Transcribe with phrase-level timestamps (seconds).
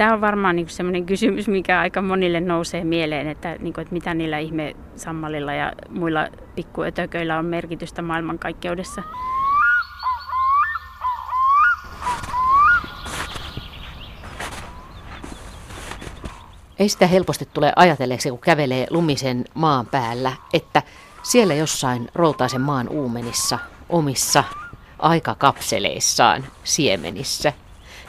[0.00, 3.94] tämä on varmaan niin sellainen kysymys, mikä aika monille nousee mieleen, että, niin kuin, että
[3.94, 9.02] mitä niillä ihme sammalilla ja muilla pikkuötököillä on merkitystä maailmankaikkeudessa.
[16.78, 20.82] Ei sitä helposti tule ajatelleeksi, kun kävelee lumisen maan päällä, että
[21.22, 23.58] siellä jossain routaisen maan uumenissa,
[23.88, 24.44] omissa
[24.98, 27.52] aikakapseleissaan, siemenissä,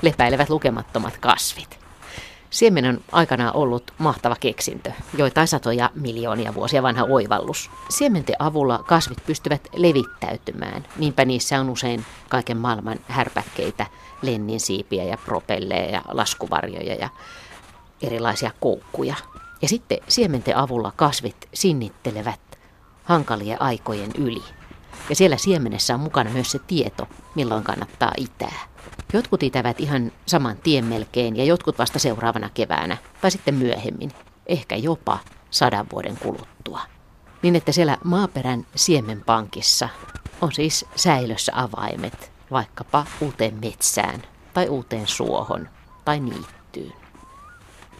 [0.02, 1.81] lepäilevät lukemattomat kasvit.
[2.52, 7.70] Siemen on aikanaan ollut mahtava keksintö, joitain satoja miljoonia vuosia vanha oivallus.
[7.90, 13.86] Siementen avulla kasvit pystyvät levittäytymään, niinpä niissä on usein kaiken maailman härpäkkeitä,
[14.22, 17.10] lenninsiipiä ja propelleja ja laskuvarjoja ja
[18.02, 19.16] erilaisia koukkuja.
[19.62, 22.60] Ja sitten siementen avulla kasvit sinnittelevät
[23.04, 24.44] hankalien aikojen yli.
[25.10, 28.71] Ja siellä siemenessä on mukana myös se tieto, milloin kannattaa itää.
[29.14, 34.12] Jotkut itävät ihan saman tien melkein ja jotkut vasta seuraavana keväänä tai sitten myöhemmin,
[34.46, 36.82] ehkä jopa sadan vuoden kuluttua.
[37.42, 39.90] Niin että siellä maaperän siemenpankissa
[40.42, 44.22] on siis säilössä avaimet vaikkapa uuteen metsään
[44.54, 45.70] tai uuteen suohon
[46.06, 46.94] tai niittyyn.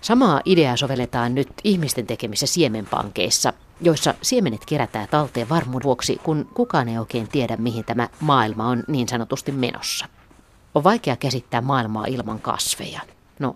[0.02, 6.90] Samaa ideaa sovelletaan nyt ihmisten tekemissä siemenpankeissa, joissa siemenet kerätään talteen varmuuden vuoksi, kun kukaan
[6.90, 10.06] ei oikein tiedä, mihin tämä maailma on niin sanotusti menossa.
[10.76, 13.02] On vaikea käsittää maailmaa ilman kasveja.
[13.40, 13.56] No,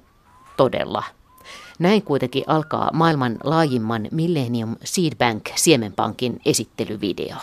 [0.57, 1.03] todella.
[1.79, 7.35] Näin kuitenkin alkaa maailman laajimman Millennium Seedbank Siemenpankin esittelyvideo.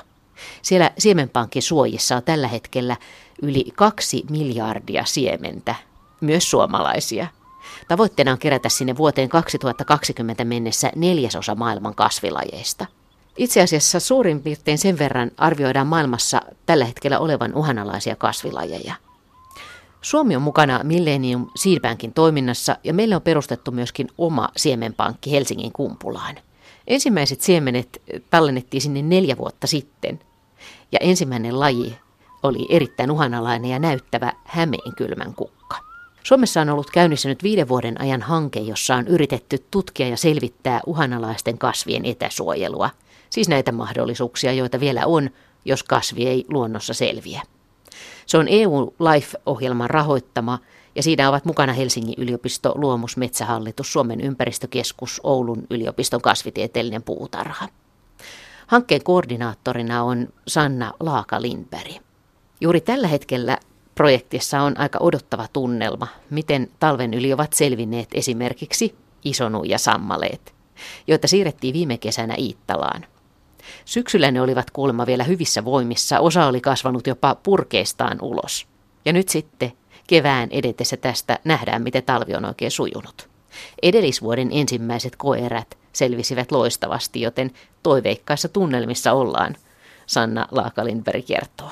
[0.63, 2.97] Siellä Siemenpankin suojissa on tällä hetkellä
[3.43, 5.75] yli kaksi miljardia siementä,
[6.21, 7.27] myös suomalaisia–
[7.89, 12.87] Tavoitteena on kerätä sinne vuoteen 2020 mennessä neljäsosa maailman kasvilajeista.
[13.37, 18.95] Itse asiassa suurin piirtein sen verran arvioidaan maailmassa tällä hetkellä olevan uhanalaisia kasvilajeja.
[20.03, 26.37] Suomi on mukana Millennium Seedbankin toiminnassa ja meille on perustettu myöskin oma siemenpankki Helsingin kumpulaan.
[26.87, 30.21] Ensimmäiset siemenet tallennettiin sinne neljä vuotta sitten
[30.93, 31.99] ja ensimmäinen laji
[32.43, 35.77] oli erittäin uhanalainen ja näyttävä hämeenkylmän kukka.
[36.23, 40.81] Suomessa on ollut käynnissä nyt viiden vuoden ajan hanke, jossa on yritetty tutkia ja selvittää
[40.87, 42.91] uhanalaisten kasvien etäsuojelua.
[43.31, 45.31] Siis näitä mahdollisuuksia, joita vielä on,
[45.65, 47.43] jos kasvi ei luonnossa selviä.
[48.27, 50.59] Se on EU LIFE-ohjelman rahoittama
[50.95, 57.69] ja siinä ovat mukana Helsingin yliopisto, Luomus, Metsähallitus, Suomen ympäristökeskus, Oulun yliopiston kasvitieteellinen puutarha.
[58.67, 62.03] Hankkeen koordinaattorina on Sanna Laaka-Lindberg.
[62.61, 63.59] Juuri tällä hetkellä
[63.95, 68.95] Projektissa on aika odottava tunnelma, miten talven yli ovat selvinneet esimerkiksi
[69.25, 70.55] isonu ja sammaleet,
[71.07, 73.05] joita siirrettiin viime kesänä Iittalaan.
[73.85, 78.67] Syksyllä ne olivat kuulemma vielä hyvissä voimissa, osa oli kasvanut jopa purkeistaan ulos.
[79.05, 79.73] Ja nyt sitten
[80.07, 83.29] kevään edetessä tästä nähdään, miten talvi on oikein sujunut.
[83.83, 87.51] Edellisvuoden ensimmäiset koerät selvisivät loistavasti, joten
[87.83, 89.57] toiveikkaissa tunnelmissa ollaan,
[90.07, 91.71] Sanna Laakalinberg kertoo.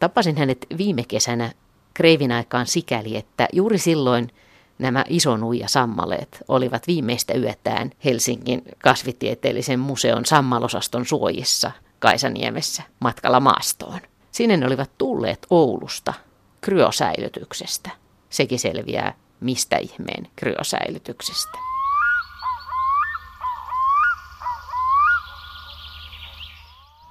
[0.00, 1.52] Tapasin hänet viime kesänä
[1.94, 4.30] kreivin aikaan sikäli, että juuri silloin
[4.78, 14.00] nämä isonuija sammaleet olivat viimeistä yötään Helsingin kasvitieteellisen museon sammalosaston suojissa Kaisaniemessä matkalla maastoon.
[14.30, 16.14] Sinne ne olivat tulleet Oulusta
[16.60, 17.90] kryosäilytyksestä.
[18.30, 21.73] Sekin selviää mistä ihmeen kryosäilytyksestä.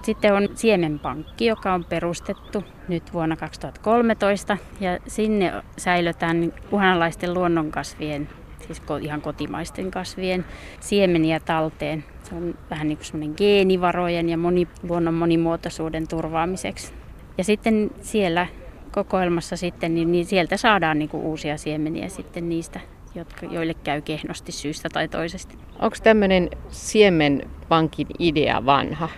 [0.03, 8.30] Sitten on Siemenpankki, joka on perustettu nyt vuonna 2013 ja sinne säilötään uhanalaisten luonnonkasvien,
[8.68, 10.46] siis ihan kotimaisten kasvien
[10.80, 12.03] siemeniä talteen.
[12.24, 16.94] Se on vähän niin kuin geenivarojen ja moni, luonnon monimuotoisuuden turvaamiseksi.
[17.38, 18.47] Ja sitten siellä
[18.91, 22.80] kokoelmassa sitten, niin, niin sieltä saadaan niin kuin uusia siemeniä sitten niistä,
[23.16, 25.56] jotka, joille käy kehnosti syystä tai toisesta.
[25.80, 29.09] Onko tämmöinen siemenpankin idea vanha?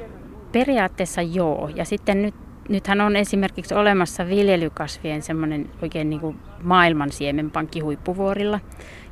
[0.56, 1.70] Periaatteessa joo.
[1.76, 2.36] Ja sitten nyt,
[2.70, 8.60] nythän on esimerkiksi olemassa viljelykasvien semmoinen oikein niin kuin maailman siemenpankki huippuvuorilla.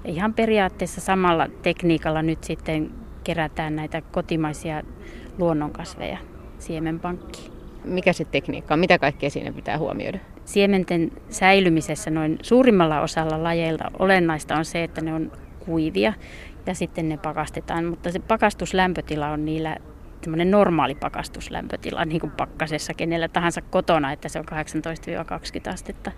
[0.04, 2.92] Ja ihan periaatteessa samalla tekniikalla nyt sitten
[3.24, 4.82] kerätään näitä kotimaisia
[5.38, 6.18] luonnonkasveja
[6.60, 7.52] siemenpankkiin.
[7.84, 8.80] Mikä se tekniikka on?
[8.80, 10.20] Mitä kaikkea siinä pitää huomioida?
[10.46, 15.32] Siementen säilymisessä noin suurimmalla osalla lajeilta olennaista on se, että ne on
[15.66, 16.14] kuivia
[16.66, 19.78] ja sitten ne pakastetaan, mutta se pakastuslämpötila on niillä
[20.24, 24.46] semmoinen normaali pakastuslämpötila niin kuin pakkasessa kenellä tahansa kotona, että se on
[25.70, 26.12] 18-20 astetta.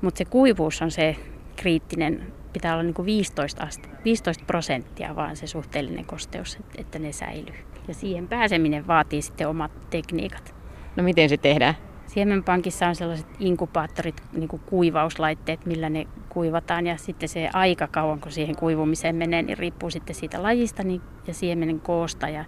[0.00, 1.16] Mutta se kuivuus on se
[1.56, 7.12] kriittinen, pitää olla niin kuin 15, aste, 15 prosenttia vaan se suhteellinen kosteus, että ne
[7.12, 7.54] säilyy.
[7.88, 10.54] Ja siihen pääseminen vaatii sitten omat tekniikat.
[10.96, 11.74] No miten se tehdään?
[12.18, 18.20] Siemenpankissa on sellaiset inkubaattorit, niin kuin kuivauslaitteet, millä ne kuivataan ja sitten se aika kauan,
[18.20, 22.44] kun siihen kuivumiseen menee, niin riippuu sitten siitä lajista niin, ja siemenen koosta ja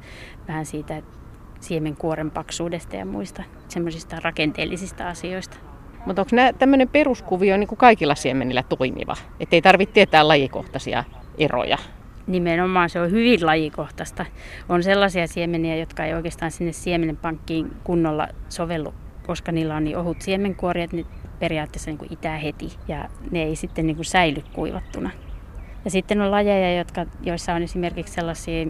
[0.49, 1.03] vähän siitä
[1.61, 5.57] siemenkuoren paksuudesta ja muista semmoisista rakenteellisista asioista.
[6.07, 9.17] Mutta onko tämmöinen peruskuvio niin kuin kaikilla siemenillä toimiva?
[9.41, 11.05] Että ei tarvitse tietää lajikohtaisia
[11.39, 11.79] eroja?
[12.27, 14.27] Nimenomaan se on hyvin lajikohtaista.
[14.69, 18.95] On sellaisia siemeniä, jotka ei oikeastaan sinne siemenpankkiin kunnolla sovellu,
[19.27, 21.05] koska niillä on niin ohut siemenkuori, että ne
[21.39, 25.11] periaatteessa niin kuin itää heti ja ne ei sitten niin kuin säily kuivattuna.
[25.85, 28.67] Ja sitten on lajeja, jotka, joissa on esimerkiksi sellaisia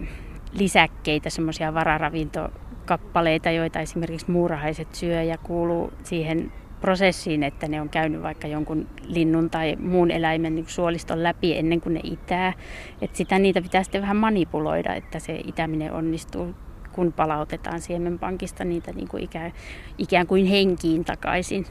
[0.52, 8.22] lisäkkeitä, semmoisia vararavintokappaleita, joita esimerkiksi muurahaiset syö ja kuuluu siihen prosessiin, että ne on käynyt
[8.22, 12.52] vaikka jonkun linnun tai muun eläimen niin suoliston läpi ennen kuin ne itää.
[13.02, 16.54] Et sitä niitä pitää sitten vähän manipuloida, että se itäminen onnistuu,
[17.00, 19.52] kun palautetaan siemenpankista niitä niin kuin ikään,
[19.98, 21.66] ikään kuin henkiin takaisin.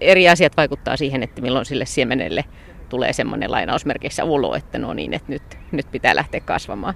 [0.00, 2.44] Eri asiat vaikuttaa siihen, että milloin sille siemenelle
[2.88, 5.42] tulee semmoinen lainausmerkeissä ulo, että no niin, että nyt,
[5.72, 6.94] nyt pitää lähteä kasvamaan.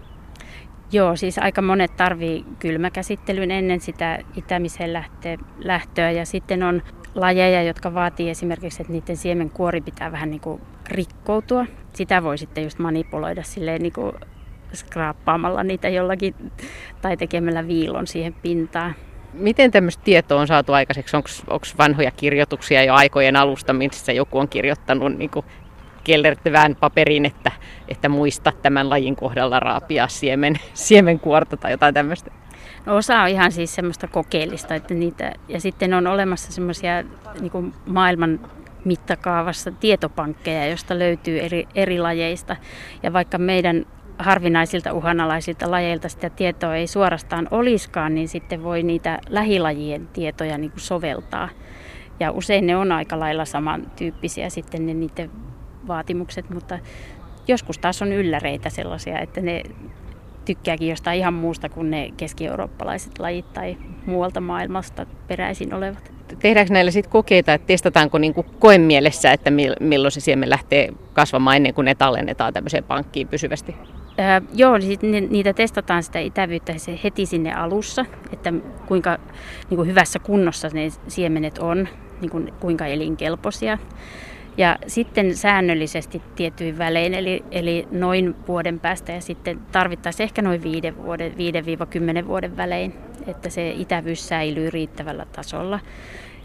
[0.92, 5.04] Joo, siis aika monet tarvii kylmäkäsittelyn ennen sitä itämiseen
[5.58, 6.82] lähtöä ja sitten on
[7.14, 11.66] lajeja, jotka vaatii esimerkiksi, että niiden siemenkuori pitää vähän niin kuin rikkoutua.
[11.92, 14.12] Sitä voi sitten just manipuloida silleen niin kuin
[14.74, 16.34] skraappaamalla niitä jollakin
[17.02, 18.94] tai tekemällä viilon siihen pintaan.
[19.32, 21.16] Miten tämmöistä tietoa on saatu aikaiseksi?
[21.16, 25.46] Onko vanhoja kirjoituksia jo aikojen alusta, missä joku on kirjoittanut niin kuin
[26.04, 27.52] kellertävään paperiin, että,
[27.88, 32.30] että muista tämän lajin kohdalla raapia siemen, siemenkuorta tai jotain tämmöistä?
[32.86, 37.04] No osa on ihan siis semmoista kokeellista, että niitä, ja sitten on olemassa semmoisia
[37.40, 38.40] niin maailman
[38.84, 42.56] mittakaavassa tietopankkeja, joista löytyy eri, eri lajeista.
[43.02, 43.86] Ja vaikka meidän
[44.18, 50.70] harvinaisilta uhanalaisilta lajeilta sitä tietoa ei suorastaan oliskaan, niin sitten voi niitä lähilajien tietoja niin
[50.70, 51.48] kuin soveltaa.
[52.20, 55.30] Ja usein ne on aika lailla samantyyppisiä sitten ne niiden
[55.88, 56.78] vaatimukset, mutta
[57.48, 59.62] joskus taas on ylläreitä sellaisia, että ne
[60.44, 63.76] tykkääkin jostain ihan muusta kuin ne keski-eurooppalaiset lajit tai
[64.06, 66.12] muualta maailmasta peräisin olevat.
[66.38, 69.50] Tehdäänkö näillä sitten kokeita, että testataanko niinku koemielessä, että
[69.80, 73.76] milloin se siemen lähtee kasvamaan ennen kuin ne tallennetaan tämmöiseen pankkiin pysyvästi?
[74.52, 74.78] Joo,
[75.30, 76.72] niitä testataan sitä itävyyttä
[77.04, 78.52] heti sinne alussa, että
[78.86, 79.18] kuinka
[79.70, 81.88] niin kuin hyvässä kunnossa ne siemenet on,
[82.20, 83.78] niin kuin, kuinka elinkelpoisia.
[84.56, 90.62] Ja sitten säännöllisesti tietyin välein, eli, eli noin vuoden päästä ja sitten tarvittaisiin ehkä noin
[90.62, 91.32] 5 vuoden,
[92.22, 92.94] 5-10 vuoden välein,
[93.26, 95.80] että se itävyys säilyy riittävällä tasolla.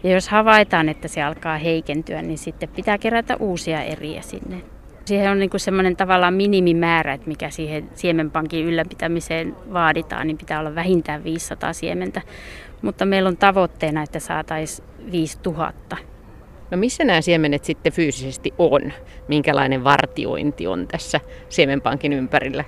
[0.02, 4.62] Ja jos havaitaan, että se alkaa heikentyä, niin sitten pitää kerätä uusia eriä sinne.
[5.04, 10.60] Siihen on niin kuin semmoinen tavallaan minimimäärä, että mikä siihen siemenpankin ylläpitämiseen vaaditaan, niin pitää
[10.60, 12.22] olla vähintään 500 siementä.
[12.82, 15.96] Mutta meillä on tavoitteena, että saataisiin 5000
[16.70, 18.92] No missä nämä siemenet sitten fyysisesti on?
[19.28, 22.64] Minkälainen vartiointi on tässä siemenpankin ympärillä?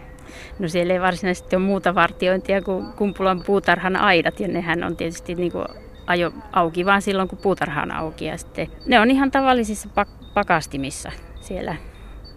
[0.59, 5.35] No siellä ei varsinaisesti ole muuta vartiointia kuin Kumpulan puutarhan aidat ja nehän on tietysti
[5.35, 5.65] niin kuin
[6.07, 8.25] ajo auki vaan silloin, kun puutarha on auki.
[8.25, 11.77] Ja sitten ne on ihan tavallisissa pak- pakastimissa siellä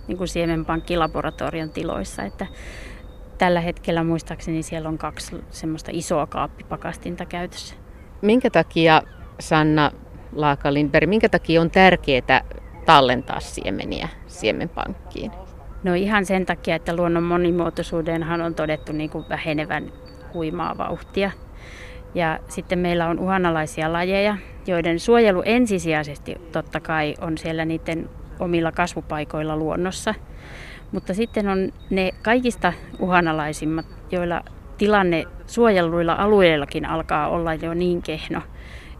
[0.07, 2.23] niin kuin siemenpankkilaboratorion tiloissa.
[2.23, 2.47] Että
[3.37, 7.75] tällä hetkellä muistaakseni siellä on kaksi semmoista isoa kaappipakastinta käytössä.
[8.21, 9.01] Minkä takia,
[9.39, 9.91] Sanna,
[10.35, 10.69] Laaka
[11.05, 12.41] minkä takia on tärkeää
[12.85, 15.31] tallentaa siemeniä siemenpankkiin?
[15.83, 19.91] No ihan sen takia, että luonnon monimuotoisuudenhan on todettu niin kuin vähenevän
[20.33, 21.31] huimaa vauhtia.
[22.15, 24.37] Ja sitten meillä on uhanalaisia lajeja,
[24.67, 30.13] joiden suojelu ensisijaisesti totta kai on siellä niiden omilla kasvupaikoilla luonnossa.
[30.91, 34.41] Mutta sitten on ne kaikista uhanalaisimmat, joilla
[34.77, 38.41] tilanne suojeluilla alueillakin alkaa olla jo niin kehno,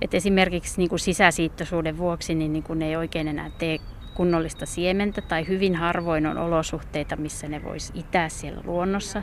[0.02, 3.78] et esimerkiksi niin kuin sisäsiittoisuuden vuoksi niin, niin kuin ne ei oikein enää tee
[4.14, 9.22] kunnollista siementä tai hyvin harvoin on olosuhteita, missä ne voisi itää siellä luonnossa,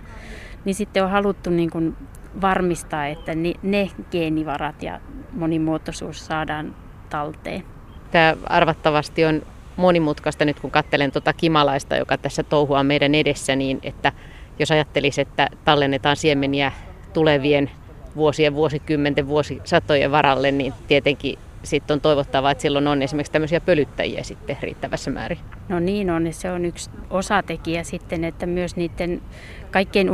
[0.64, 1.96] niin sitten on haluttu niin kuin
[2.40, 5.00] varmistaa, että ne geenivarat ja
[5.32, 6.74] monimuotoisuus saadaan
[7.10, 7.64] talteen.
[8.10, 9.42] Tämä arvattavasti on
[9.76, 14.12] monimutkaista nyt kun katselen tuota kimalaista, joka tässä touhua meidän edessä, niin että
[14.58, 16.72] jos ajattelisi, että tallennetaan siemeniä
[17.12, 17.70] tulevien
[18.16, 24.22] vuosien, vuosikymmenten, vuosisatojen varalle, niin tietenkin sitten on toivottavaa, että silloin on esimerkiksi tämmöisiä pölyttäjiä
[24.22, 25.38] sitten riittävässä määrin.
[25.68, 29.22] No niin on, se on yksi osatekijä sitten, että myös niiden
[29.70, 30.10] kaikkein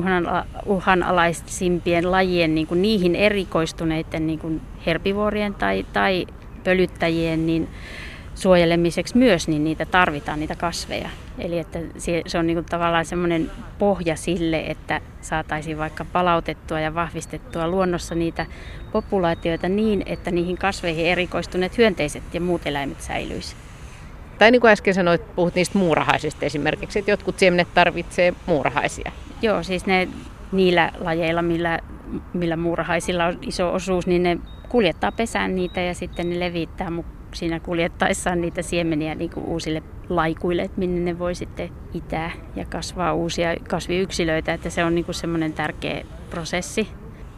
[0.66, 6.26] uhanalaisimpien lajien, niin kuin niihin erikoistuneiden niin kuin herbivuorien tai, tai
[6.64, 7.68] pölyttäjien niin
[8.38, 11.08] suojelemiseksi myös, niin niitä tarvitaan, niitä kasveja.
[11.38, 11.78] Eli että
[12.26, 18.14] se on niin kuin tavallaan semmoinen pohja sille, että saataisiin vaikka palautettua ja vahvistettua luonnossa
[18.14, 18.46] niitä
[18.92, 23.62] populaatioita niin, että niihin kasveihin erikoistuneet hyönteiset ja muut eläimet säilyisivät.
[24.38, 29.12] Tai niin kuin äsken sanoit, puhut niistä muurahaisista esimerkiksi, että jotkut siemenet tarvitsee muurahaisia.
[29.42, 30.08] Joo, siis ne
[30.52, 31.78] niillä lajeilla, millä,
[32.34, 36.90] millä muurahaisilla on iso osuus, niin ne kuljettaa pesään niitä ja sitten ne levittää
[37.34, 42.64] siinä kuljettaessaan niitä siemeniä niin kuin uusille laikuille, että minne ne voi sitten itää ja
[42.64, 46.88] kasvaa uusia kasviyksilöitä, että se on niin kuin semmoinen tärkeä prosessi.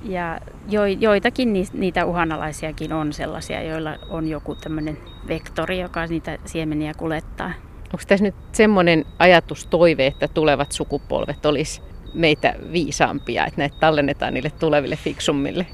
[0.02, 6.94] Ja jo, joitakin niitä uhanalaisiakin on sellaisia, joilla on joku tämmöinen vektori, joka niitä siemeniä
[6.94, 7.52] kuljettaa.
[7.85, 11.82] Onko tässä nyt semmoinen ajatus, toive, että tulevat sukupolvet olisi
[12.14, 15.66] meitä viisaampia, että näitä tallennetaan niille tuleville fiksummille?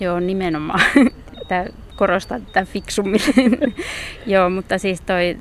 [0.00, 0.80] Joo, nimenomaan.
[1.48, 1.64] Tämä
[2.00, 3.20] korostaa tätä fiksummin.
[4.26, 5.36] Joo, mutta siis toi,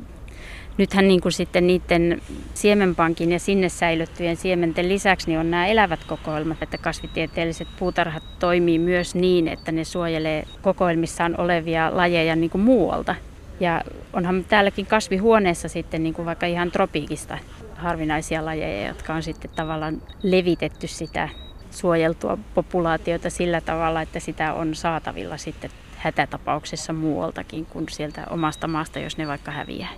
[0.78, 2.22] nythän niin kuin sitten niiden
[2.54, 8.80] siemenpankin ja sinne säilyttyjen siementen lisäksi niin on nämä elävät kokoelmat, että kasvitieteelliset puutarhat toimii
[8.80, 13.16] myös niin, että ne suojelee kokoelmissaan olevia lajeja niin kuin muualta.
[13.60, 13.82] Ja
[14.14, 17.38] onhan täälläkin kasvihuoneessa sitten niin kuin vaikka ihan tropiikista
[17.76, 21.30] harvinaisia lajeja, jotka on sitten tavallaan levitetty sitä
[21.72, 29.00] suojeltua populaatiota sillä tavalla, että sitä on saatavilla sitten hätätapauksessa muualtakin kuin sieltä omasta maasta,
[29.00, 29.90] jos ne vaikka häviää.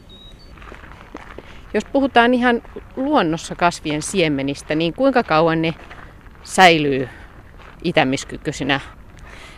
[1.74, 2.62] Jos puhutaan ihan
[2.96, 5.74] luonnossa kasvien siemenistä, niin kuinka kauan ne
[6.44, 7.10] säilyy
[7.84, 8.80] itämiskykyisinä?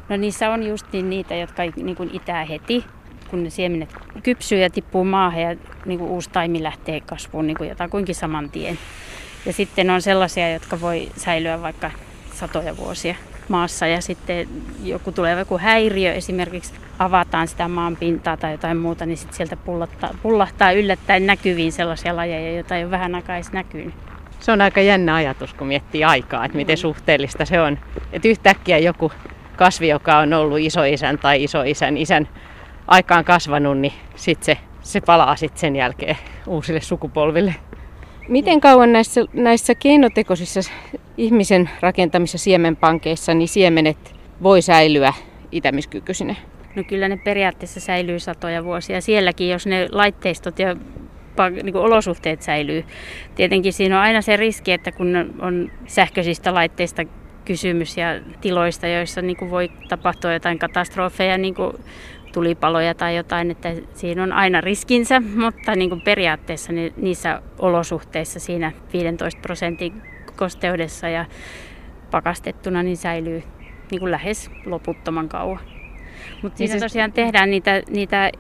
[0.09, 2.85] No niissä on just niin niitä, jotka niin kuin itää heti,
[3.29, 3.89] kun ne siemenet
[4.23, 8.49] kypsyy ja tippuu maahan ja niin kuin uusi taimi lähtee kasvuun niin kuin jotakuinkin saman
[8.49, 8.79] tien.
[9.45, 11.91] Ja sitten on sellaisia, jotka voi säilyä vaikka
[12.33, 13.15] satoja vuosia
[13.49, 14.47] maassa ja sitten
[14.83, 19.55] joku tulee joku häiriö, esimerkiksi avataan sitä maan pintaa tai jotain muuta, niin sitten sieltä
[19.55, 23.93] pullahtaa, pullahtaa yllättäen näkyviin sellaisia lajeja, joita ei ole vähän aikaa edes näkynyt.
[24.39, 26.81] Se on aika jännä ajatus, kun miettii aikaa, että miten mm.
[26.81, 27.79] suhteellista se on.
[28.13, 29.11] Että yhtäkkiä joku
[29.55, 32.27] kasvi, joka on ollut isoisän tai isoisän isän
[32.87, 37.55] aikaan kasvanut, niin sitten se, se palaa sitten sen jälkeen uusille sukupolville.
[38.27, 40.61] Miten kauan näissä, näissä keinotekoisissa
[41.17, 45.13] ihmisen rakentamissa siemenpankeissa niin siemenet voi säilyä
[45.51, 46.35] itämiskykyisinä?
[46.75, 49.01] No kyllä ne periaatteessa säilyy satoja vuosia.
[49.01, 50.75] Sielläkin, jos ne laitteistot ja
[51.63, 52.85] niin kuin olosuhteet säilyy.
[53.35, 57.03] Tietenkin siinä on aina se riski, että kun on sähköisistä laitteista
[57.45, 58.07] kysymys ja
[58.41, 61.73] tiloista, joissa niin kuin voi tapahtua jotain katastrofeja, niin kuin
[62.33, 68.39] tulipaloja tai jotain, että siinä on aina riskinsä, mutta niin kuin periaatteessa niin niissä olosuhteissa
[68.39, 70.01] siinä 15 prosentin
[70.35, 71.25] kosteudessa ja
[72.11, 73.43] pakastettuna niin säilyy
[73.91, 75.59] niin kuin lähes loputtoman kauan.
[76.41, 76.91] Mutta siinä niin siis...
[76.91, 78.31] tosiaan tehdään niitä, niitä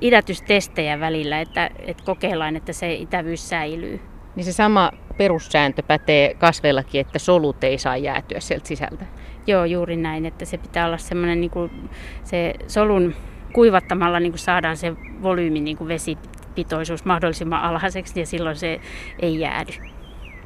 [0.00, 4.00] idätystestejä välillä, että, että kokeillaan, että se itävyys säilyy.
[4.36, 9.06] Niin se sama perussääntö pätee kasveillakin, että solut ei saa jäätyä sieltä sisältä.
[9.48, 11.70] Joo, juuri näin, että se pitää olla semmoinen niin kuin
[12.24, 13.14] se solun
[13.52, 18.80] kuivattamalla niin kuin saadaan se volyymi, niin kuin vesipitoisuus mahdollisimman alhaiseksi ja silloin se
[19.22, 19.72] ei jäädy.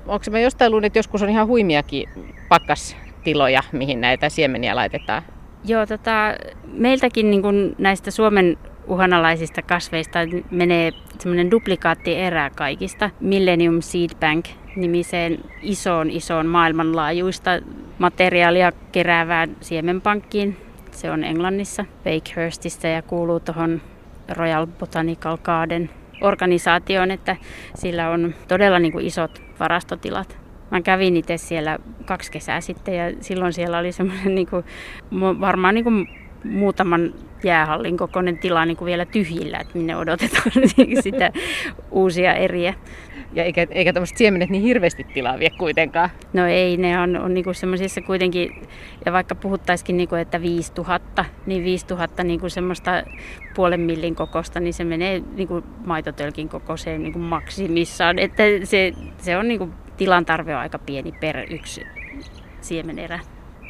[0.06, 2.08] Onko me jostain luullut, että joskus on ihan huimiakin
[2.48, 5.22] pakkastiloja, mihin näitä siemeniä laitetaan?
[5.64, 6.34] Joo, tota,
[6.66, 10.18] meiltäkin niin kuin näistä Suomen uhanalaisista kasveista
[10.50, 13.10] menee semmoinen duplikaattierä kaikista.
[13.20, 14.44] Millennium Seed Bank
[14.76, 17.50] nimiseen isoon isoon maailmanlaajuista
[17.98, 20.56] materiaalia keräävään siemenpankkiin.
[20.90, 23.82] Se on Englannissa, Bakehurstissa ja kuuluu tuohon
[24.28, 27.36] Royal Botanical Garden organisaatioon, että
[27.74, 30.38] sillä on todella niin kuin isot varastotilat.
[30.70, 34.64] Mä kävin itse siellä kaksi kesää sitten ja silloin siellä oli semmoinen niin kuin,
[35.40, 36.08] varmaan niin kuin
[36.44, 40.50] muutaman jäähallin kokoinen tila niin kuin vielä tyhjillä, että minne odotetaan
[41.02, 41.32] sitä
[41.90, 42.74] uusia eriä.
[43.34, 46.10] Ja eikä, eikä tämmöiset siemenet niin hirveästi tilaa vie kuitenkaan.
[46.32, 48.68] No ei, ne on, on niinku semmoisissa kuitenkin,
[49.06, 53.02] ja vaikka puhuttaisikin, niinku, että 5000, niin 5000 niinku semmoista
[53.54, 58.18] puolen millin kokosta, niin se menee niinku maitotölkin kokoiseen niinku maksimissaan.
[58.18, 61.82] Että se, se on niinku, tilan tarve on aika pieni per yksi
[62.60, 63.20] siemenerä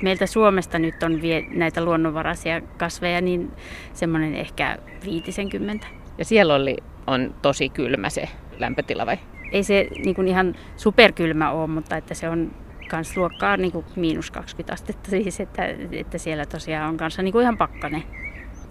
[0.02, 3.52] meiltä Suomesta nyt on vie näitä luonnonvaraisia kasveja, niin
[3.92, 5.87] semmoinen ehkä 50.
[6.18, 8.28] Ja siellä oli, on tosi kylmä se
[8.59, 9.18] lämpötila vai?
[9.52, 12.50] Ei se niin kuin ihan superkylmä ole, mutta että se on
[12.90, 17.32] kans luokkaa niin kuin miinus 20 astetta siis, että, että siellä tosiaan on kanssa niin
[17.32, 18.02] kuin ihan pakkane.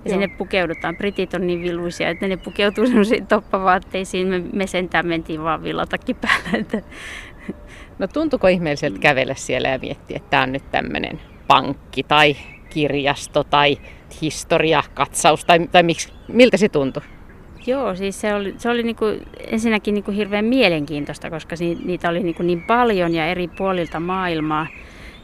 [0.06, 0.14] Ja Joo.
[0.14, 0.98] sinne pukeudutaan.
[0.98, 4.28] Britit on niin viluisia, että ne pukeutuu semmoisiin toppavaatteisiin.
[4.28, 6.58] Me, me sentään mentiin vaan villatakki päällä.
[6.60, 6.82] Että...
[8.02, 12.36] No tuntuuko ihmeelliseltä kävellä siellä ja miettiä, että tämä on nyt tämmöinen pankki tai
[12.70, 13.78] kirjasto tai
[14.22, 17.04] historiakatsaus tai, tai miksi, miltä se tuntui?
[17.66, 21.56] Joo, siis se oli, se oli niin kuin, ensinnäkin niin kuin hirveän mielenkiintoista, koska
[21.86, 24.68] niitä oli niin, kuin niin paljon ja eri puolilta maailmaa.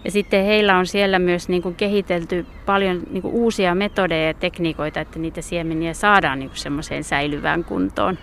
[0.05, 4.33] Ja sitten heillä on siellä myös niin kuin kehitelty paljon niin kuin uusia metodeja ja
[4.33, 8.17] tekniikoita, että niitä siemeniä saadaan niin kuin semmoiseen säilyvään kuntoon.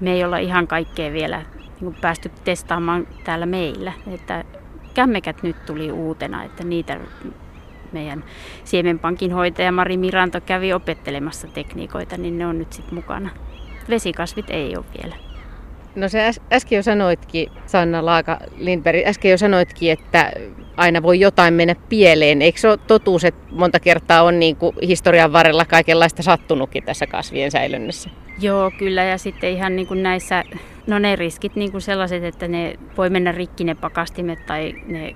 [0.00, 1.42] Me ei olla ihan kaikkea vielä
[1.80, 3.92] niin kuin päästy testaamaan täällä meillä.
[4.14, 4.44] Että
[4.94, 7.00] kämmekät nyt tuli uutena, että niitä
[7.92, 8.24] meidän
[8.64, 13.30] Siemenpankin hoitaja Mari Miranto kävi opettelemassa tekniikoita, niin ne on nyt sitten mukana.
[13.88, 15.25] Vesikasvit ei ole vielä.
[15.96, 20.32] No se äs- äsken jo sanoitkin, Sanna Laaka Lindberg, äsken jo sanoitkin, että
[20.76, 22.42] aina voi jotain mennä pieleen.
[22.42, 27.06] Eikö se ole totuus, että monta kertaa on niin kuin historian varrella kaikenlaista sattunutkin tässä
[27.06, 28.10] kasvien säilönnässä?
[28.40, 29.04] Joo, kyllä.
[29.04, 30.44] Ja sitten ihan niin kuin näissä,
[30.86, 35.14] no ne riskit niin kuin sellaiset, että ne voi mennä rikki ne pakastimet tai ne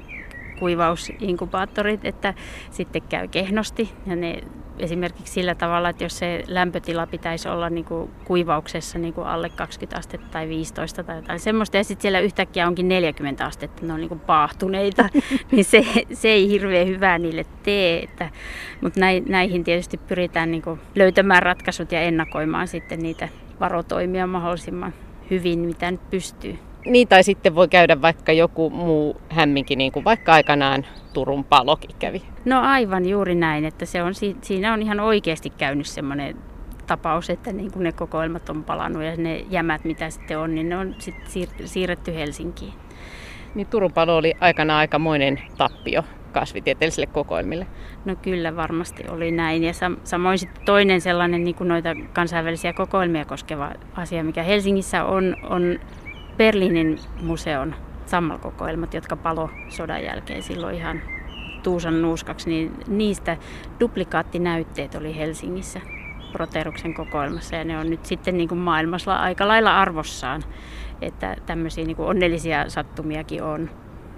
[0.61, 2.35] kuivausinkubaattorit, että
[2.71, 4.41] sitten käy kehnosti ja ne
[4.79, 9.49] esimerkiksi sillä tavalla, että jos se lämpötila pitäisi olla niin kuin kuivauksessa niin kuin alle
[9.49, 13.93] 20 astetta tai 15 tai jotain semmoista, ja sitten siellä yhtäkkiä onkin 40 astetta, ne
[13.93, 15.09] on niin kuin paahtuneita,
[15.53, 18.03] niin se, se ei hirveän hyvää niille tee.
[18.03, 18.31] Että,
[18.81, 23.29] mutta näihin tietysti pyritään niin kuin löytämään ratkaisut ja ennakoimaan sitten niitä
[23.61, 24.95] varotoimia mahdollisimman
[25.31, 26.59] hyvin, mitä nyt pystyy.
[26.87, 31.97] Niin, tai sitten voi käydä vaikka joku muu hämminkin, niin kuin vaikka aikanaan Turun palokin
[31.99, 32.23] kävi.
[32.45, 36.37] No aivan juuri näin, että se on, siinä on ihan oikeasti käynyt semmoinen
[36.87, 40.69] tapaus, että niin kuin ne kokoelmat on palannut ja ne jämät, mitä sitten on, niin
[40.69, 42.73] ne on sitten siirretty Helsinkiin.
[43.55, 47.67] Niin Turun palo oli aikana aikamoinen tappio kasvitieteellisille kokoelmille.
[48.05, 49.65] No kyllä varmasti oli näin.
[49.65, 49.73] Ja
[50.05, 55.81] samoin sitten toinen sellainen niin kuin noita kansainvälisiä kokoelmia koskeva asia, mikä Helsingissä on, on
[56.41, 57.75] Berliinin museon
[58.07, 61.01] sammalkokoelmat, jotka palo sodan jälkeen silloin ihan
[61.63, 63.37] tuusan nuuskaksi, niin niistä
[63.81, 65.81] duplikaattinäytteet oli Helsingissä
[66.33, 70.43] Proteruksen kokoelmassa ja ne on nyt sitten niin kuin maailmassa aika lailla arvossaan,
[71.01, 73.71] että tämmöisiä niin kuin onnellisia sattumiakin on.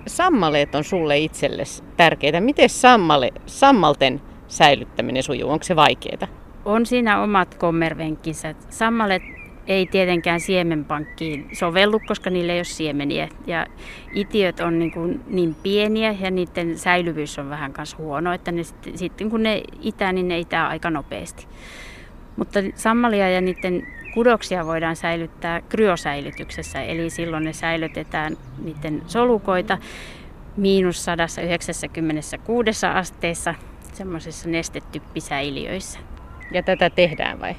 [0.07, 2.41] Sammaleet on sulle itsellesi tärkeitä.
[2.41, 5.50] Miten sammale, sammalten säilyttäminen sujuu?
[5.50, 6.29] Onko se vaikeaa?
[6.64, 8.55] On siinä omat kommervenkkinsä.
[8.69, 9.23] Sammalet
[9.66, 13.28] ei tietenkään siemenpankkiin sovellu, koska niillä ei ole siemeniä.
[13.47, 13.66] Ja
[14.14, 18.63] itiöt on niin, kuin niin pieniä ja niiden säilyvyys on vähän kanssa huono, että ne
[18.63, 21.47] sitten, sitten kun ne itää, niin ne itää aika nopeasti.
[22.36, 29.78] Mutta sammalia ja niiden kudoksia voidaan säilyttää kryosäilytyksessä, eli silloin ne säilytetään niiden solukoita
[30.56, 33.54] miinus 196 asteessa
[33.93, 36.11] semmoisissa nestetyppisäiliöissä.
[36.54, 37.56] Ja tätä tehdään vai?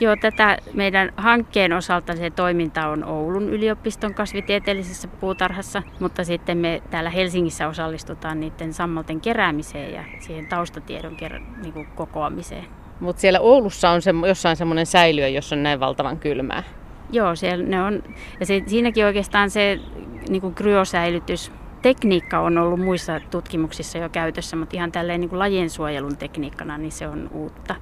[0.00, 6.82] Joo, tätä meidän hankkeen osalta se toiminta on Oulun yliopiston kasvitieteellisessä puutarhassa, mutta sitten me
[6.90, 12.64] täällä Helsingissä osallistutaan niiden sammalten keräämiseen ja siihen taustatiedon kerä, niin kuin kokoamiseen.
[13.00, 16.62] Mutta siellä Oulussa on se, jossain semmoinen säiliö, jossa on näin valtavan kylmää.
[17.10, 18.02] Joo, siellä ne on.
[18.40, 19.80] Ja se, siinäkin oikeastaan se
[20.28, 25.38] niin kuin kryosäilytys tekniikka on ollut muissa tutkimuksissa jo käytössä, mutta ihan tälleen niin kuin
[25.38, 27.74] lajien suojelun tekniikkana, niin se on uutta.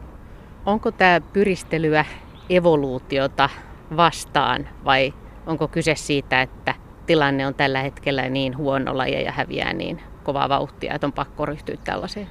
[0.67, 2.05] Onko tämä pyristelyä
[2.51, 3.49] evoluutiota
[3.97, 5.15] vastaan vai
[5.47, 6.75] onko kyse siitä, että
[7.07, 11.47] tilanne on tällä hetkellä niin huono laji ja häviää niin kovaa vauhtia, että on pakko
[11.47, 12.29] ryhtyä tällaiseen?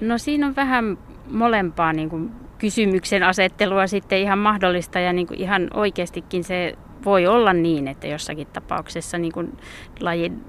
[0.00, 0.98] No siinä on vähän
[1.30, 7.26] molempaa niin kuin kysymyksen asettelua sitten ihan mahdollista ja niin kuin ihan oikeastikin se voi
[7.26, 9.58] olla niin, että jossakin tapauksessa niin kuin
[10.00, 10.44] lajin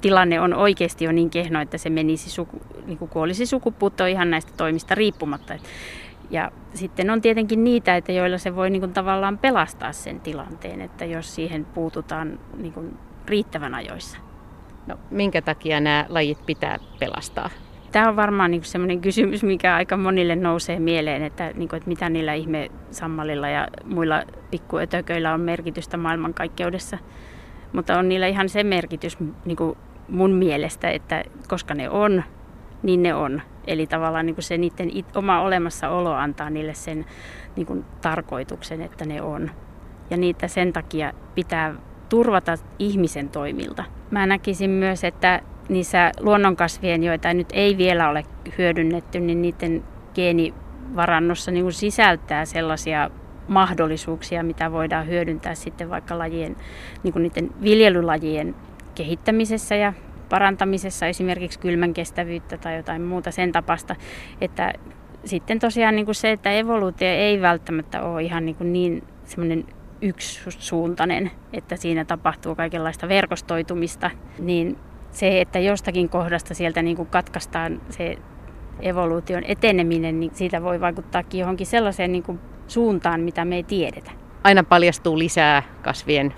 [0.00, 4.30] tilanne on oikeasti jo niin kehno, että se menisi suku, niin kuin kuolisi sukupuuttoon ihan
[4.30, 5.54] näistä toimista riippumatta.
[6.30, 10.80] Ja sitten on tietenkin niitä, että joilla se voi niin kuin tavallaan pelastaa sen tilanteen,
[10.80, 14.18] että jos siihen puututaan niin kuin riittävän ajoissa.
[14.86, 17.50] No, minkä takia nämä lajit pitää pelastaa?
[17.92, 21.88] Tämä on varmaan niin sellainen kysymys, mikä aika monille nousee mieleen, että, niin kuin, että
[21.88, 26.98] mitä niillä ihme sammalilla ja muilla pikkuötököillä on merkitystä maailmankaikkeudessa.
[27.72, 32.24] Mutta on niillä ihan se merkitys niin kuin mun mielestä, että koska ne on,
[32.82, 33.42] niin ne on.
[33.66, 37.06] Eli tavallaan niin kuin se niiden it, oma olemassaolo antaa niille sen
[37.56, 39.50] niin kuin tarkoituksen, että ne on.
[40.10, 41.74] Ja niitä sen takia pitää
[42.08, 43.84] turvata ihmisen toimilta.
[44.10, 48.24] Mä näkisin myös, että niissä luonnonkasvien, joita nyt ei vielä ole
[48.58, 49.84] hyödynnetty, niin niiden
[50.14, 53.10] geenivarannossa niin sisältää sellaisia
[53.48, 56.56] mahdollisuuksia, mitä voidaan hyödyntää sitten vaikka lajien,
[57.02, 58.54] niin kuin niiden viljelylajien
[58.94, 59.92] kehittämisessä ja
[60.28, 63.96] parantamisessa, esimerkiksi kylmän kestävyyttä tai jotain muuta sen tapasta,
[64.40, 64.72] että
[65.24, 69.64] sitten tosiaan niin kuin se, että evoluutio ei välttämättä ole ihan niin, kuin niin semmoinen
[70.02, 74.78] yksisuuntainen, että siinä tapahtuu kaikenlaista verkostoitumista, niin
[75.10, 78.16] se, että jostakin kohdasta sieltä niin kuin katkaistaan se
[78.80, 84.10] evoluution eteneminen, niin siitä voi vaikuttaa johonkin sellaiseen niin kuin suuntaan, mitä me ei tiedetä.
[84.44, 86.34] Aina paljastuu lisää kasvien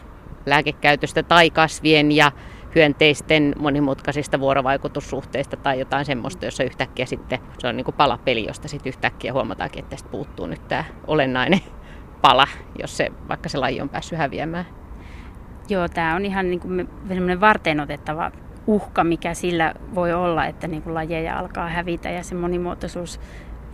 [0.47, 2.33] lääkekäytöstä tai kasvien ja
[2.75, 8.69] hyönteisten monimutkaisista vuorovaikutussuhteista tai jotain semmoista, jossa yhtäkkiä sitten se on niin kuin palapeli, josta
[8.69, 11.61] sitten yhtäkkiä huomataankin, että tästä puuttuu nyt tämä olennainen
[12.23, 12.47] pala,
[12.83, 14.67] jos se, vaikka se laji on päässyt häviämään.
[15.69, 18.31] Joo, tämä on ihan niin kuin semmoinen varten otettava
[18.67, 23.21] uhka, mikä sillä voi olla, että niin kuin lajeja alkaa hävitä ja se monimuotoisuus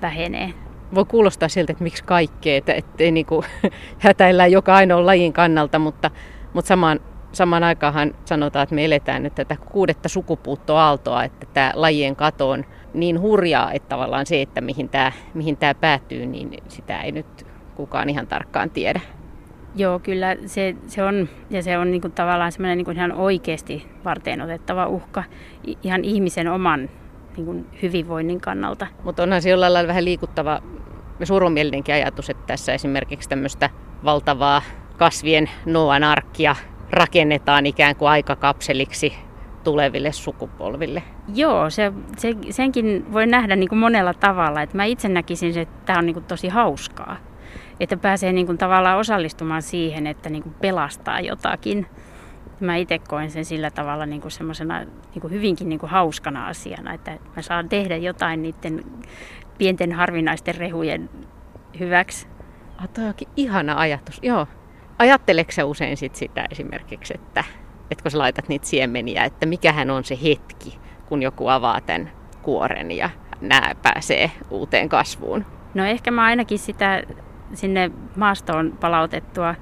[0.03, 0.53] vähenee.
[0.95, 3.47] Voi kuulostaa siltä, että miksi kaikkea, että ettei niin kuin
[3.99, 6.11] hätäillään joka ainoa lajin kannalta, mutta,
[6.53, 7.01] mutta samaan,
[7.33, 12.65] samaan aikaanhan sanotaan, että me eletään nyt tätä kuudetta sukupuuttoaaltoa, että tämä lajien kato on
[12.95, 17.47] niin hurjaa, että tavallaan se, että mihin tämä, mihin tämä päättyy, niin sitä ei nyt
[17.75, 19.01] kukaan ihan tarkkaan tiedä.
[19.77, 23.87] Joo, kyllä se, se on, ja se on niin kuin tavallaan semmoinen niin ihan oikeasti
[24.05, 25.25] varteen otettava uhka
[25.83, 26.91] ihan ihmisen oman
[27.37, 28.87] niin kuin hyvinvoinnin kannalta.
[29.05, 30.63] Mutta onhan se jollain lailla vähän liikuttava
[31.25, 33.71] surumielinenkin ajatus, että tässä esimerkiksi tämmöistä
[34.05, 34.63] valtavaa
[34.97, 36.57] kasvien Noan arkkia
[36.91, 39.15] rakennetaan ikään kuin aikakapseliksi
[39.65, 41.03] tuleville sukupolville.
[41.35, 44.63] Joo, se, se, senkin voi nähdä niin kuin monella tavalla.
[44.63, 47.17] Et mä itse näkisin, että tämä on niin kuin tosi hauskaa
[47.81, 51.87] että pääsee niin kuin tavallaan osallistumaan siihen, että niin kuin pelastaa jotakin.
[52.61, 56.47] Mä itse koen sen sillä tavalla niin kuin semmoisena niin kuin hyvinkin niin kuin hauskana
[56.47, 58.85] asiana, että mä saan tehdä jotain niiden
[59.59, 61.11] pienten harvinaisten rehujen
[61.81, 62.27] hyväksi.
[62.79, 64.47] Ah, toi onkin ihana ajatus, joo.
[64.99, 67.45] Ajatteleksä usein sit sitä esimerkiksi, että,
[67.91, 72.11] että kun sä laitat niitä siemeniä, että mikähän on se hetki, kun joku avaa tämän
[72.43, 75.47] kuoren ja nämä pääsee uuteen kasvuun?
[75.75, 77.03] No ehkä mä ainakin sitä
[77.55, 79.55] sinne maastoon palautettua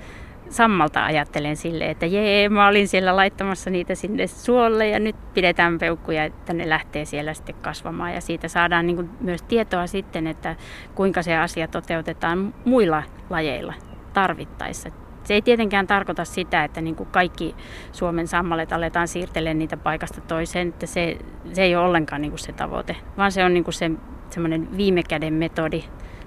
[0.54, 5.78] sammalta ajattelen sille, että jee, mä olin siellä laittamassa niitä sinne suolle ja nyt pidetään
[5.78, 8.14] peukkuja, että ne lähtee siellä sitten kasvamaan.
[8.14, 10.56] Ja siitä saadaan niin myös tietoa sitten, että
[10.94, 13.74] kuinka se asia toteutetaan muilla lajeilla
[14.12, 14.88] tarvittaessa.
[15.24, 17.54] Se ei tietenkään tarkoita sitä, että niin kuin kaikki
[17.92, 21.18] Suomen sammalet aletaan siirtelemään niitä paikasta toiseen, että se,
[21.52, 23.90] se ei ole ollenkaan niin kuin se tavoite, vaan se on niin kuin se
[24.30, 25.84] semmoinen viime käden metodi,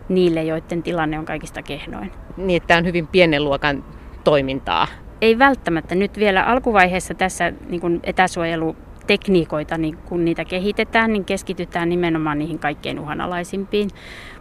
[0.09, 2.11] niille, joiden tilanne on kaikista kehnoin.
[2.37, 3.83] Niin, että tämä on hyvin pienen luokan
[4.27, 4.87] toimintaa.
[5.21, 5.95] Ei välttämättä.
[5.95, 12.59] Nyt vielä alkuvaiheessa tässä niin kuin etäsuojelutekniikoita, niin kun niitä kehitetään, niin keskitytään nimenomaan niihin
[12.59, 13.89] kaikkein uhanalaisimpiin.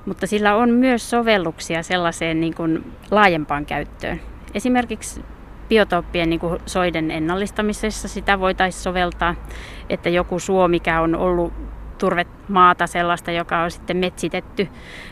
[0.07, 4.21] Mutta sillä on myös sovelluksia sellaiseen niin kuin laajempaan käyttöön.
[4.55, 5.25] Esimerkiksi
[5.69, 9.35] biotooppien niin kuin soiden ennallistamisessa sitä voitaisiin soveltaa,
[9.91, 11.53] että joku suo, mikä on ollut
[11.99, 14.69] turvemaata sellaista, joka on sitten metsitetty,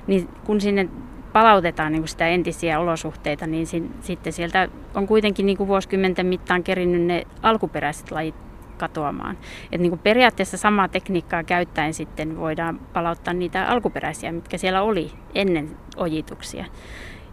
[0.06, 0.88] niin kun sinne
[1.34, 6.26] palautetaan niin kuin sitä entisiä olosuhteita, niin sin, sitten sieltä on kuitenkin niin kuin vuosikymmenten
[6.26, 8.34] mittaan kerinnyt ne alkuperäiset lajit
[8.76, 9.38] katoamaan.
[9.72, 15.12] Et niin kuin periaatteessa samaa tekniikkaa käyttäen sitten voidaan palauttaa niitä alkuperäisiä, mitkä siellä oli
[15.34, 16.64] ennen ojituksia.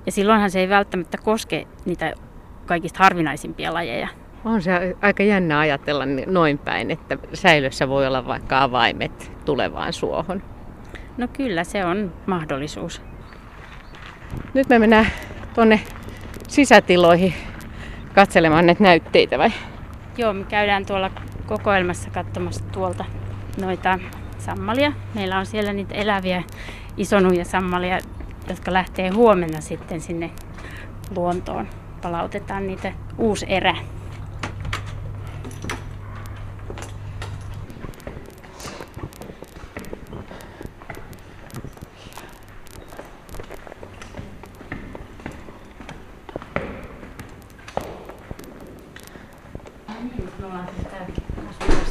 [0.06, 2.14] Ja silloinhan se ei välttämättä koske niitä
[2.66, 4.08] kaikista harvinaisimpia lajeja,
[4.46, 10.44] on se aika jännä ajatella noin päin, että säilössä voi olla vaikka avaimet tulevaan suohon.
[11.18, 13.11] No kyllä, se on mahdollisuus.
[14.54, 15.08] Nyt me mennään
[15.56, 15.82] tuonne
[16.48, 17.34] sisätiloihin
[18.16, 19.52] katselemaan näitä näytteitä vai?
[20.18, 21.12] Joo, me käydään tuolla
[21.48, 23.06] kokoelmassa katsomassa tuolta
[23.62, 24.00] noita
[24.40, 24.92] sammalia.
[25.16, 26.44] Meillä on siellä niitä eläviä
[26.98, 28.00] isonuja sammalia,
[28.50, 30.32] jotka lähtee huomenna sitten sinne
[31.16, 31.68] luontoon.
[32.02, 33.76] Palautetaan niitä uusi erä.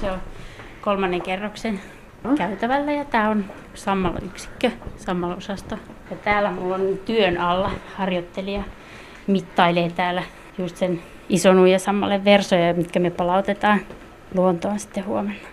[0.00, 0.18] Se on
[0.80, 1.80] kolmannen kerroksen
[2.36, 3.44] käytävällä ja tämä on
[3.74, 5.76] sammaloyksikkö, sammalosasto.
[6.10, 8.62] Ja täällä mulla on työn alla harjoittelija
[9.26, 10.22] mittailee täällä
[10.58, 13.80] just sen ison ja sammalle versoja, mitkä me palautetaan
[14.34, 15.48] luontoon sitten huomenna.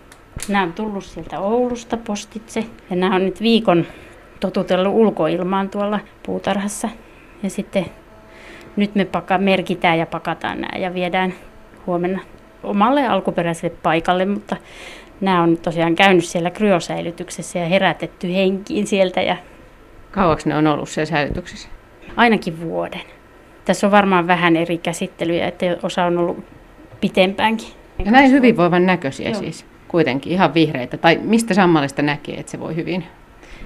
[0.50, 3.86] Nämä on tullut sieltä Oulusta postitse ja nämä on nyt viikon
[4.40, 6.90] totutellut ulkoilmaan tuolla puutarhassa.
[7.44, 7.86] Ja sitten
[8.76, 11.34] nyt me paka, merkitään ja pakataan nämä ja viedään
[11.88, 12.20] huomenna
[12.68, 14.56] omalle alkuperäiselle paikalle, mutta
[15.22, 19.22] nämä on tosiaan käynyt siellä kryosäilytyksessä ja herätetty henkiin sieltä.
[19.22, 19.38] Ja
[20.12, 21.70] Kauaksi ne on ollut siellä säilytyksessä?
[22.16, 23.02] Ainakin vuoden.
[23.66, 26.44] Tässä on varmaan vähän eri käsittelyjä, että osa on ollut
[27.02, 27.68] pitempäänkin.
[28.06, 29.40] Ja näin hyvinvoivan näköisiä Joo.
[29.40, 30.98] siis kuitenkin, ihan vihreitä.
[30.98, 33.04] Tai mistä sammalista näkee, että se voi hyvin?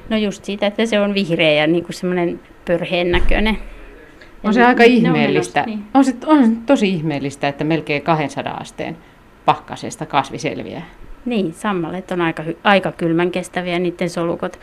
[0.09, 3.57] No just siitä, että se on vihreä ja niin kuin semmoinen pörheen näköinen.
[4.43, 5.63] On se aika ihmeellistä.
[5.65, 5.83] Niin.
[5.93, 8.97] On se, on tosi ihmeellistä, että melkein 200 asteen
[9.45, 10.85] pakkasesta kasvi selviää.
[11.25, 14.59] Niin, sammalet on aika, aika kylmän kestäviä niiden solukot.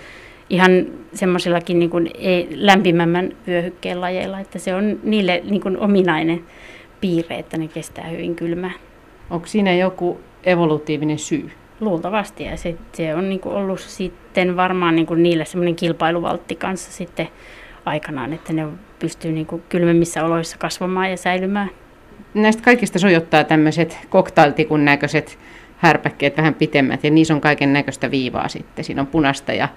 [0.51, 6.45] ihan semmoisillakin niin kuin ei, lämpimämmän vyöhykkeen lajeilla, että se on niille niin kuin ominainen
[7.01, 8.73] piirre, että ne kestää hyvin kylmää.
[9.31, 11.51] Onko siinä joku evolutiivinen syy?
[11.81, 16.55] Luultavasti ja se, se on niin kuin ollut sitten varmaan niin kuin niille semmoinen kilpailuvaltti
[16.55, 17.29] kanssa sitten
[17.89, 18.67] aikanaan, että ne
[18.99, 21.71] pystyy niin kuin kylmemmissä oloissa kasvamaan ja säilymään.
[22.35, 25.39] Näistä kaikista sojottaa tämmöiset koktailtikun näköiset
[25.79, 28.85] härpäkkeet vähän pitemmät ja niissä on kaiken näköistä viivaa sitten.
[28.85, 29.69] Siinä on punasta ja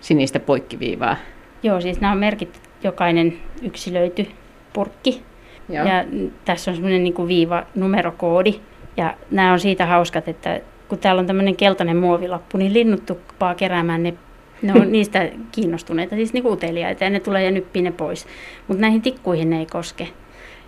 [0.00, 1.16] sinistä poikkiviivaa.
[1.62, 4.26] Joo, siis nämä on merkitty jokainen yksilöity
[4.72, 5.22] purkki.
[5.68, 5.86] Joo.
[5.86, 6.04] Ja
[6.44, 8.54] tässä on semmoinen niin viiva numerokoodi.
[8.96, 13.54] Ja nämä on siitä hauskat, että kun täällä on tämmöinen keltainen muovilappu, niin linnut tuppaa
[13.54, 14.14] keräämään ne
[14.62, 18.26] ne on niistä kiinnostuneita, siis niin uteliaita, ja ne tulee ja nyppii ne pois.
[18.68, 20.08] Mutta näihin tikkuihin ne ei koske.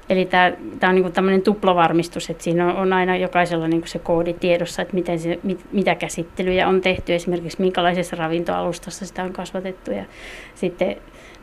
[0.09, 0.52] Eli tämä,
[0.88, 4.94] on niin tämmöinen tuplavarmistus, että siinä on, on aina jokaisella niin se koodi tiedossa, että
[4.94, 9.90] miten se, mit, mitä käsittelyjä on tehty, esimerkiksi minkälaisessa ravintoalustassa sitä on kasvatettu.
[9.90, 10.04] Ja
[10.54, 10.96] sitten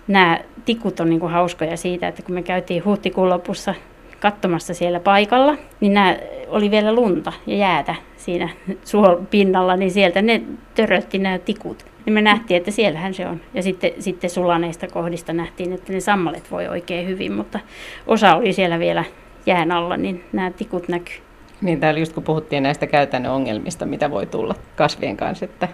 [0.08, 3.76] nämä tikut on niin hauskoja siitä, että kun me käytiin huhtikuun lopussa
[4.20, 8.50] katsomassa siellä paikalla, niin nämä oli vielä lunta ja jäätä siinä
[8.84, 10.42] suon pinnalla, niin sieltä ne
[10.76, 11.91] törötti nämä tikut.
[12.06, 13.42] Niin me nähtiin, että siellähän se on.
[13.54, 17.60] Ja sitten, sitten sulaneista kohdista nähtiin, että ne sammalet voi oikein hyvin, mutta
[18.08, 19.04] osa oli siellä vielä
[19.46, 21.16] jään alla, niin nämä tikut näkyy.
[21.62, 25.68] Niin täällä just kun puhuttiin näistä käytännön ongelmista, mitä voi tulla kasvien kanssa, että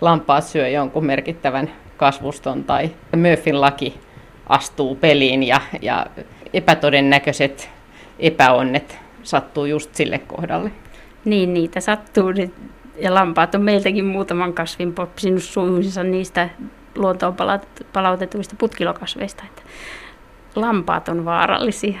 [0.00, 3.94] lampaat syö jonkun merkittävän kasvuston tai Murphyn laki
[4.48, 6.06] astuu peliin ja, ja
[6.52, 7.70] epätodennäköiset
[8.18, 10.72] epäonnet sattuu just sille kohdalle.
[11.24, 12.32] Niin, niitä sattuu.
[13.00, 16.48] Ja lampaat on meiltäkin muutaman kasvin popsinut suuhunsa niistä
[16.96, 17.36] luontoon
[17.92, 19.42] palautetuista putkilokasveista.
[19.46, 19.62] Että
[20.54, 22.00] lampaat on vaarallisia.